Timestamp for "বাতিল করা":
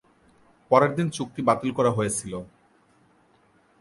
1.47-1.91